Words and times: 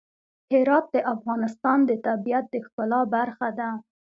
هرات 0.51 0.85
د 0.95 0.97
افغانستان 1.13 1.77
د 1.85 1.91
طبیعت 2.05 2.45
د 2.49 2.55
ښکلا 2.65 3.01
برخه 3.15 3.47
ده. 3.59 3.69